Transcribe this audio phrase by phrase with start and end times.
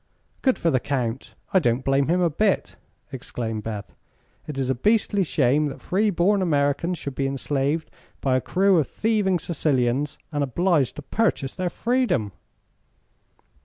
[0.41, 1.35] "Good for the Count!
[1.53, 2.75] I don't blame him a bit,"
[3.11, 3.93] exclaimed Beth.
[4.47, 8.79] "It is a beastly shame that free born Americans should be enslaved by a crew
[8.79, 12.31] of thieving Sicilians, and obliged to purchase their freedom!"